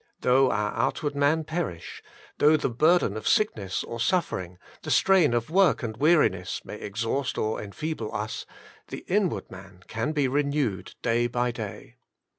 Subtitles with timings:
[0.21, 2.01] Though our outward man perish,
[2.39, 5.95] though ;,Hf'v.< .*i the burden of sickness or suffering, the strain of ^ work and
[5.95, 8.47] weariness may exhaust or enfeeble us,'^'
[8.89, 11.97] the inward man can be renewed day by day.